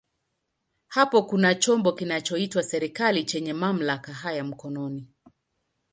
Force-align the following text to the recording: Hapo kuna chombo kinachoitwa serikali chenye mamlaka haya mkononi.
Hapo 0.87 1.21
kuna 1.23 1.55
chombo 1.55 1.91
kinachoitwa 1.93 2.63
serikali 2.63 3.23
chenye 3.23 3.53
mamlaka 3.53 4.13
haya 4.13 4.43
mkononi. 4.43 5.07